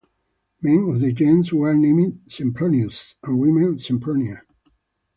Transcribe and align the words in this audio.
Men 0.63 0.89
of 0.89 0.99
the 0.99 1.11
gens 1.11 1.53
were 1.53 1.75
named 1.75 2.21
"Sempronius", 2.27 3.13
and 3.21 3.37
women 3.37 3.77
"Sempronia". 3.77 4.41